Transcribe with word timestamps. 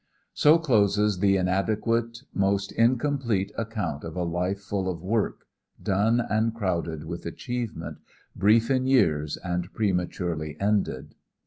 So 0.33 0.57
closes 0.57 1.19
the 1.19 1.37
inadequate, 1.37 2.23
most 2.33 2.71
incomplete 2.71 3.51
account 3.55 4.03
of 4.03 4.15
a 4.15 4.23
life 4.23 4.59
full 4.59 4.89
of 4.89 5.03
work 5.03 5.45
done 5.79 6.19
and 6.27 6.55
crowded 6.55 7.05
with 7.05 7.23
achievement, 7.27 7.99
brief 8.35 8.71
in 8.71 8.87
years 8.87 9.37
and 9.43 9.71
prematurely 9.75 10.57
ended. 10.59 11.13